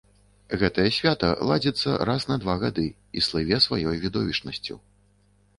Гэтае 0.61 0.85
свята 0.95 1.27
ладзіцца 1.49 1.93
раз 2.11 2.25
на 2.31 2.37
два 2.45 2.57
гады 2.63 2.87
і 3.21 3.23
слыве 3.27 3.63
сваёй 3.67 3.95
відовішчнасцю. 4.07 4.83